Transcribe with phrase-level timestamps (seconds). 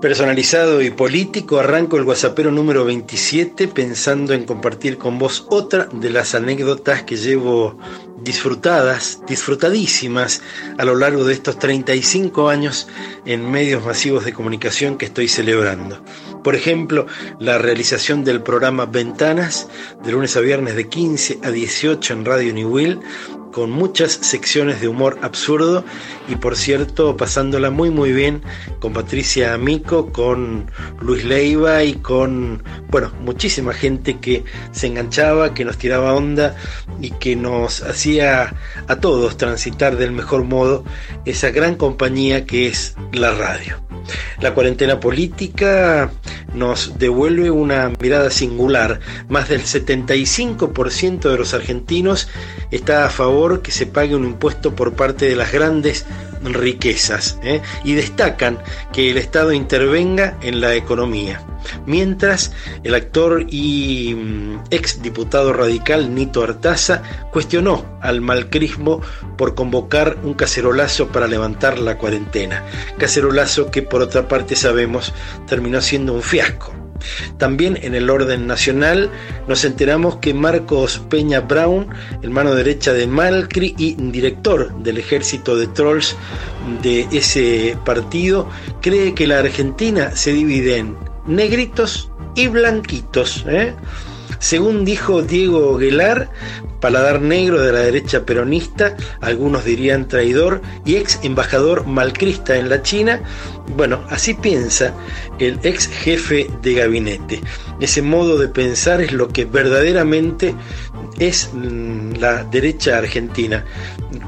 [0.00, 6.10] Personalizado y político, arranco el guasapero número 27 pensando en compartir con vos otra de
[6.10, 7.76] las anécdotas que llevo
[8.22, 10.40] disfrutadas, disfrutadísimas
[10.78, 12.86] a lo largo de estos 35 años
[13.24, 16.00] en medios masivos de comunicación que estoy celebrando.
[16.44, 17.06] Por ejemplo,
[17.40, 19.68] la realización del programa Ventanas
[20.04, 23.00] de lunes a viernes de 15 a 18 en Radio New Will,
[23.52, 25.84] con muchas secciones de humor absurdo
[26.28, 28.42] y por cierto pasándola muy muy bien
[28.80, 35.64] con Patricia Amico, con Luis Leiva y con, bueno, muchísima gente que se enganchaba, que
[35.64, 36.56] nos tiraba onda
[37.00, 38.54] y que nos hacía
[38.86, 40.84] a todos transitar del mejor modo
[41.24, 43.87] esa gran compañía que es la radio.
[44.40, 46.10] La cuarentena política
[46.54, 49.00] nos devuelve una mirada singular.
[49.28, 52.28] Más del 75% de los argentinos
[52.70, 56.06] está a favor que se pague un impuesto por parte de las grandes
[56.42, 57.60] riquezas ¿eh?
[57.84, 58.58] y destacan
[58.92, 61.42] que el Estado intervenga en la economía.
[61.86, 62.52] Mientras
[62.84, 67.02] el actor y mm, ex diputado radical Nito Artaza
[67.32, 69.00] cuestionó al malcrismo
[69.36, 72.64] por convocar un cacerolazo para levantar la cuarentena.
[72.98, 75.12] Cacerolazo que por otra parte sabemos
[75.46, 76.74] terminó siendo un fiasco.
[77.38, 79.10] También en el orden nacional
[79.46, 81.88] nos enteramos que Marcos Peña Brown,
[82.22, 86.16] el mano derecha de Malcri y director del ejército de trolls
[86.82, 88.48] de ese partido,
[88.80, 90.96] cree que la Argentina se divide en
[91.28, 93.44] negritos y blanquitos.
[93.46, 93.74] ¿eh?
[94.38, 96.30] Según dijo Diego Guelar,
[96.80, 102.82] paladar negro de la derecha peronista, algunos dirían traidor y ex embajador malcrista en la
[102.82, 103.20] China,
[103.76, 104.94] bueno, así piensa
[105.40, 107.40] el ex jefe de gabinete.
[107.80, 110.54] Ese modo de pensar es lo que verdaderamente
[111.18, 113.64] es mm, la derecha argentina.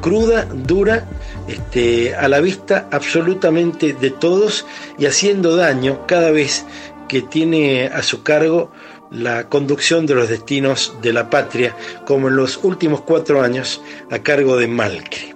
[0.01, 1.09] Cruda, dura,
[1.49, 4.67] este, a la vista absolutamente de todos
[4.99, 6.65] y haciendo daño cada vez
[7.09, 8.71] que tiene a su cargo
[9.11, 11.75] la conducción de los destinos de la patria,
[12.07, 15.35] como en los últimos cuatro años a cargo de Malcri.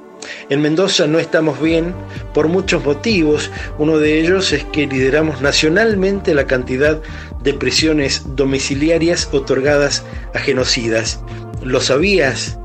[0.48, 1.94] En Mendoza no estamos bien
[2.32, 3.50] por muchos motivos.
[3.78, 7.00] Uno de ellos es que lideramos nacionalmente la cantidad
[7.42, 10.04] de prisiones domiciliarias otorgadas
[10.34, 11.20] a genocidas.
[11.64, 12.58] ¿Lo sabías?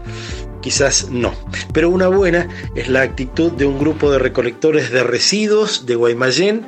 [0.61, 1.33] quizás no.
[1.73, 6.65] Pero una buena es la actitud de un grupo de recolectores de residuos de Guaymallén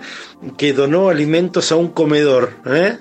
[0.58, 2.53] que donó alimentos a un comedor.
[2.66, 2.97] ¿eh?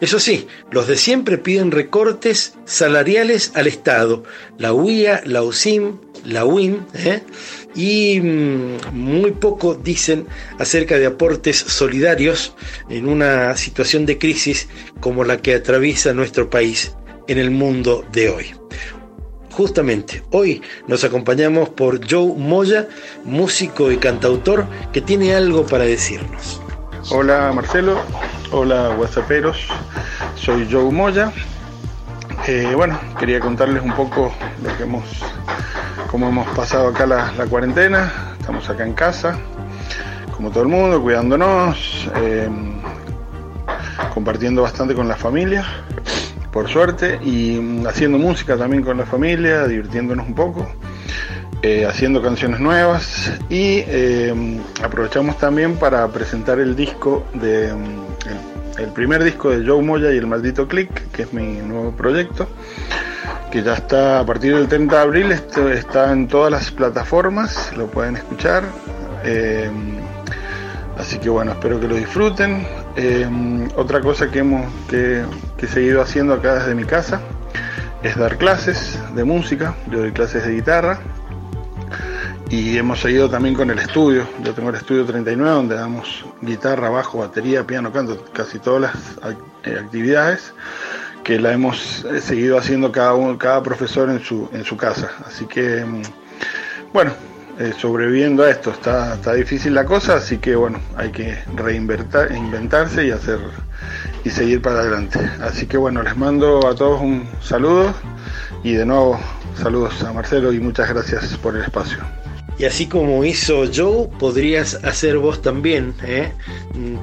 [0.00, 4.24] Eso sí, los de siempre piden recortes salariales al Estado,
[4.58, 7.22] la UIA, la USIM, la UIM, ¿eh?
[7.74, 10.26] y mm, muy poco dicen
[10.58, 12.54] acerca de aportes solidarios
[12.90, 14.68] en una situación de crisis
[15.00, 16.94] como la que atraviesa nuestro país
[17.28, 18.54] en el mundo de hoy.
[19.52, 22.88] Justamente, hoy nos acompañamos por Joe Moya,
[23.24, 26.60] músico y cantautor, que tiene algo para decirnos.
[27.10, 28.00] Hola Marcelo,
[28.50, 29.68] hola WhatsApperos,
[30.36, 31.32] soy Joe Moya.
[32.46, 34.32] Eh, bueno, quería contarles un poco
[34.64, 35.04] lo que hemos,
[36.10, 38.34] cómo hemos pasado acá la, cuarentena.
[38.40, 39.38] Estamos acá en casa,
[40.34, 42.48] como todo el mundo, cuidándonos, eh,
[44.14, 45.66] compartiendo bastante con la familia
[46.52, 50.68] por suerte, y haciendo música también con la familia, divirtiéndonos un poco,
[51.62, 58.88] eh, haciendo canciones nuevas y eh, aprovechamos también para presentar el disco de mm, el,
[58.88, 62.48] primer disco de Joe Moya y el maldito Click, que es mi nuevo proyecto
[63.50, 67.86] que ya está a partir del 30 de abril, está en todas las plataformas, lo
[67.86, 68.64] pueden escuchar.
[69.24, 69.70] Eh,
[70.98, 72.66] así que bueno, espero que lo disfruten.
[73.76, 75.22] otra cosa que hemos que
[75.62, 77.20] que he seguido haciendo acá desde mi casa
[78.02, 80.98] es dar clases de música, yo doy clases de guitarra
[82.50, 86.90] y hemos seguido también con el estudio, yo tengo el estudio 39 donde damos guitarra,
[86.90, 90.52] bajo, batería, piano, canto, casi todas las eh, actividades
[91.22, 95.12] que la hemos eh, seguido haciendo cada, uno, cada profesor en su, en su casa.
[95.24, 96.02] Así que, mm,
[96.92, 97.12] bueno,
[97.60, 103.06] eh, sobreviviendo a esto está, está difícil la cosa, así que bueno, hay que reinventarse
[103.06, 103.38] y hacer
[104.24, 105.18] y seguir para adelante.
[105.40, 107.94] Así que bueno, les mando a todos un saludo
[108.62, 109.18] y de nuevo
[109.60, 111.98] saludos a Marcelo y muchas gracias por el espacio.
[112.58, 115.94] Y así como hizo Joe, podrías hacer vos también.
[116.04, 116.32] ¿eh?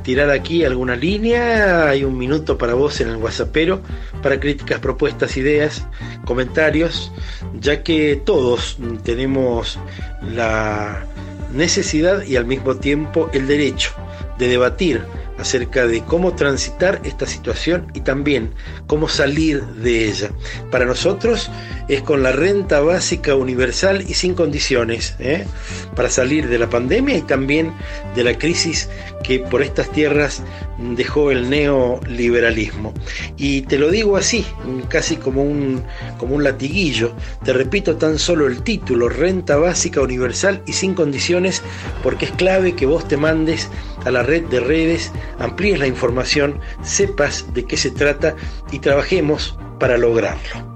[0.03, 1.89] Tirar aquí alguna línea.
[1.89, 3.81] Hay un minuto para vos en el WhatsAppero
[4.21, 5.85] para críticas, propuestas, ideas,
[6.25, 7.11] comentarios,
[7.59, 9.79] ya que todos tenemos
[10.21, 11.05] la
[11.53, 13.91] necesidad y al mismo tiempo el derecho
[14.37, 15.01] de debatir
[15.39, 18.53] acerca de cómo transitar esta situación y también
[18.87, 20.31] cómo salir de ella.
[20.71, 21.49] Para nosotros
[21.87, 25.45] es con la renta básica universal y sin condiciones ¿eh?
[25.95, 27.73] para salir de la pandemia y también
[28.15, 28.89] de la crisis
[29.23, 30.43] que por estas tierras
[30.95, 32.93] dejó el neoliberalismo.
[33.37, 34.45] Y te lo digo así,
[34.87, 35.83] casi como un,
[36.17, 37.13] como un latiguillo.
[37.43, 41.61] Te repito tan solo el título, renta básica universal y sin condiciones,
[42.01, 43.69] porque es clave que vos te mandes
[44.05, 48.35] a la red de redes, amplíes la información, sepas de qué se trata
[48.71, 50.73] y trabajemos para lograrlo.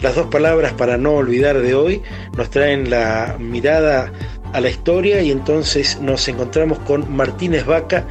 [0.00, 2.02] Las dos palabras para no olvidar de hoy
[2.36, 4.12] nos traen la mirada
[4.52, 8.06] a la historia y entonces nos encontramos con Martínez Vaca,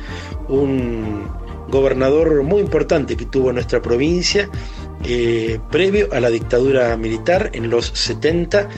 [0.49, 1.27] un
[1.69, 4.49] gobernador muy importante que tuvo nuestra provincia
[5.05, 8.69] eh, previo a la dictadura militar en los 70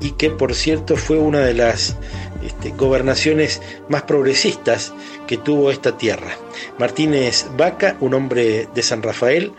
[0.00, 1.96] y que por cierto fue una de las
[2.44, 4.92] este, gobernaciones más progresistas
[5.26, 6.36] que tuvo esta tierra.
[6.78, 9.52] Martínez Vaca, un hombre de San Rafael,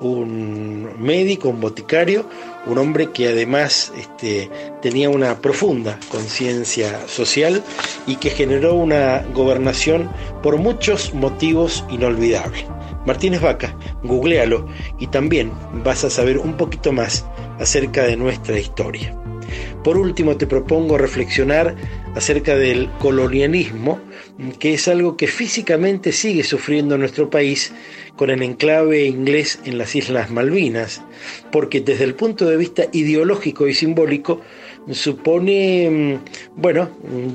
[0.00, 2.26] un médico, un boticario,
[2.66, 4.50] un hombre que además este,
[4.82, 7.62] tenía una profunda conciencia social
[8.06, 10.10] y que generó una gobernación
[10.42, 12.64] por muchos motivos inolvidables.
[13.06, 14.66] Martínez Vaca, googlealo
[14.98, 15.52] y también
[15.84, 17.24] vas a saber un poquito más
[17.58, 19.16] acerca de nuestra historia.
[19.86, 21.76] Por último, te propongo reflexionar
[22.16, 24.00] acerca del colonialismo,
[24.58, 27.72] que es algo que físicamente sigue sufriendo nuestro país
[28.16, 31.02] con el enclave inglés en las Islas Malvinas,
[31.52, 34.40] porque desde el punto de vista ideológico y simbólico
[34.94, 36.90] supone, mm, bueno,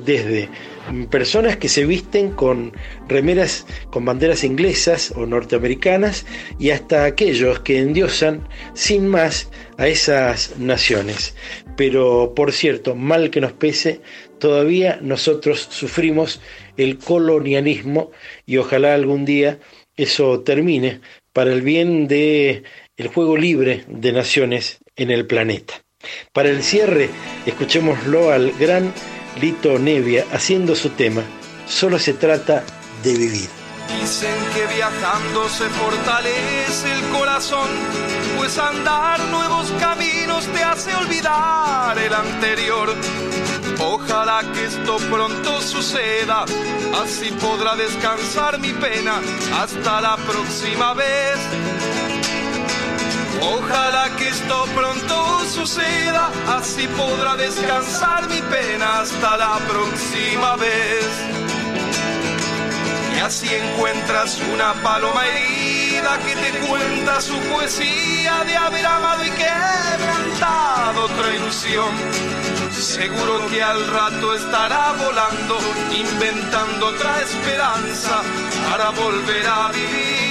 [0.05, 0.49] desde
[1.09, 2.73] personas que se visten con
[3.07, 6.25] remeras con banderas inglesas o norteamericanas
[6.59, 11.35] y hasta aquellos que endiosan sin más a esas naciones.
[11.77, 14.01] Pero por cierto, mal que nos pese,
[14.39, 16.41] todavía nosotros sufrimos
[16.77, 18.11] el colonialismo
[18.45, 19.59] y ojalá algún día
[19.95, 21.01] eso termine
[21.33, 22.63] para el bien de
[22.97, 25.83] el juego libre de naciones en el planeta.
[26.33, 27.09] Para el cierre,
[27.45, 28.93] escuchémoslo al gran
[29.39, 31.23] Lito Nevia haciendo su tema.
[31.67, 32.63] Solo se trata
[33.03, 33.49] de vivir.
[33.99, 37.69] Dicen que viajando se fortalece el corazón,
[38.37, 42.95] pues andar nuevos caminos te hace olvidar el anterior.
[43.79, 46.45] Ojalá que esto pronto suceda,
[47.03, 49.19] así podrá descansar mi pena
[49.59, 52.00] hasta la próxima vez.
[53.41, 61.07] Ojalá que esto pronto suceda, así podrá descansar mi pena hasta la próxima vez.
[63.15, 69.31] Y así encuentras una paloma herida que te cuenta su poesía de haber amado y
[69.31, 71.91] quebrantado otra ilusión.
[72.71, 75.57] Seguro que al rato estará volando,
[75.95, 78.21] inventando otra esperanza
[78.69, 80.30] para volver a vivir.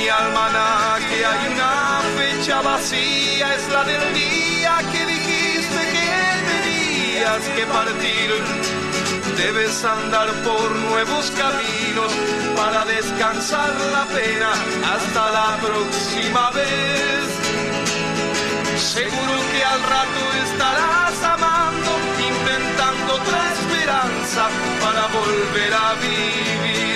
[0.00, 6.08] Mi almanaque hay una fecha vacía, es la del día que dijiste que
[6.52, 8.30] tenías que partir.
[9.36, 12.10] Debes andar por nuevos caminos
[12.56, 14.52] para descansar la pena
[14.94, 17.26] hasta la próxima vez.
[18.80, 21.90] Seguro que al rato estarás amando,
[22.32, 24.48] inventando otra esperanza
[24.80, 26.89] para volver a vivir.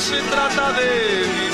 [0.00, 1.53] Se trata de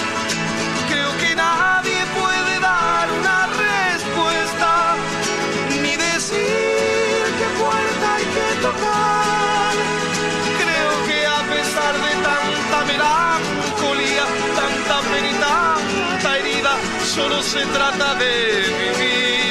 [17.11, 18.25] Solo se trata de
[18.79, 19.50] vivir.